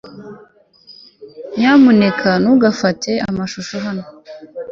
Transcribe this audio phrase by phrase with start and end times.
[1.57, 4.03] nyamuneka ntugafate amashusho hano